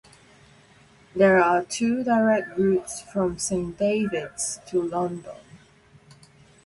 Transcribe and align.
There 1.15 1.37
are 1.39 1.63
two 1.63 2.03
direct 2.03 2.57
routes 2.57 3.01
from 3.03 3.37
Saint 3.37 3.77
Davids 3.77 4.59
to 4.65 4.81
London. 4.81 5.35